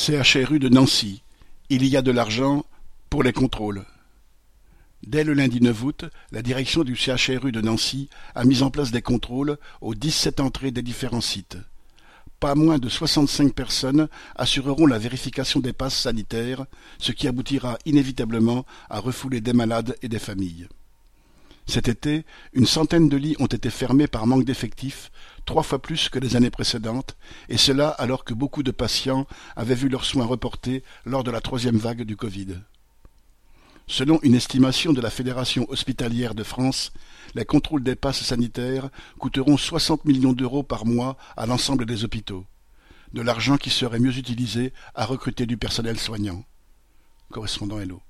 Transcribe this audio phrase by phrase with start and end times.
[0.00, 1.22] CHRU de Nancy,
[1.70, 2.64] il y a de l'argent
[3.10, 3.84] pour les contrôles.
[5.04, 8.92] Dès le lundi 9 août, la direction du CHRU de Nancy a mis en place
[8.92, 11.58] des contrôles aux dix-sept entrées des différents sites.
[12.38, 16.66] Pas moins de soixante-cinq personnes assureront la vérification des passes sanitaires,
[17.00, 20.68] ce qui aboutira inévitablement à refouler des malades et des familles.
[21.68, 22.24] Cet été,
[22.54, 25.12] une centaine de lits ont été fermés par manque d'effectifs,
[25.44, 27.18] trois fois plus que les années précédentes,
[27.50, 31.42] et cela alors que beaucoup de patients avaient vu leurs soins reportés lors de la
[31.42, 32.60] troisième vague du Covid.
[33.86, 36.90] Selon une estimation de la Fédération hospitalière de France,
[37.34, 42.46] les contrôles des passes sanitaires coûteront 60 millions d'euros par mois à l'ensemble des hôpitaux.
[43.12, 46.44] De l'argent qui serait mieux utilisé à recruter du personnel soignant.
[47.30, 48.00] Correspondant Hello.